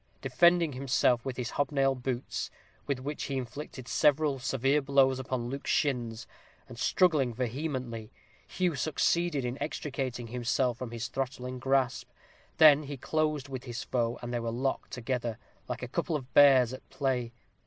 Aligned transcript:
Defending 0.23 0.73
himself 0.73 1.23
with 1.23 1.37
his 1.37 1.51
hobnail 1.51 1.93
boots, 1.93 2.49
with 2.87 2.97
which 2.99 3.25
he 3.25 3.37
inflicted 3.37 3.87
several 3.87 4.39
severe 4.39 4.81
blows 4.81 5.19
upon 5.19 5.47
Luke's 5.49 5.69
shins, 5.69 6.25
and 6.67 6.79
struggling 6.79 7.35
vehemently, 7.35 8.11
Hugh 8.47 8.73
succeeded 8.73 9.45
in 9.45 9.61
extricating 9.61 10.25
himself 10.29 10.79
from 10.79 10.89
his 10.89 11.07
throttling 11.07 11.59
grasp; 11.59 12.09
he 12.09 12.15
then 12.57 12.97
closed 12.97 13.47
with 13.47 13.65
his 13.65 13.83
foe, 13.83 14.17
and 14.23 14.33
they 14.33 14.39
were 14.39 14.49
locked 14.49 14.89
together, 14.89 15.37
like 15.67 15.83
a 15.83 15.87
couple 15.87 16.15
of 16.15 16.33
bears 16.33 16.73
at 16.73 16.89
play. 16.89 17.31